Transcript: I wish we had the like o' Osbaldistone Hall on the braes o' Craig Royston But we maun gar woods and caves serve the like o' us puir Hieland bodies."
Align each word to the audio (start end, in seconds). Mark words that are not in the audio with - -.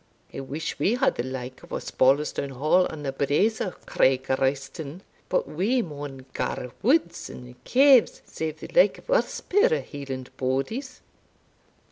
I 0.33 0.39
wish 0.39 0.79
we 0.79 0.95
had 0.95 1.13
the 1.13 1.21
like 1.23 1.63
o' 1.63 1.75
Osbaldistone 1.77 2.53
Hall 2.53 2.87
on 2.89 3.03
the 3.03 3.11
braes 3.11 3.61
o' 3.61 3.69
Craig 3.85 4.25
Royston 4.31 5.03
But 5.29 5.47
we 5.47 5.83
maun 5.83 6.25
gar 6.33 6.71
woods 6.81 7.29
and 7.29 7.63
caves 7.65 8.23
serve 8.25 8.61
the 8.61 8.71
like 8.75 9.07
o' 9.07 9.13
us 9.13 9.41
puir 9.41 9.79
Hieland 9.81 10.35
bodies." 10.37 11.01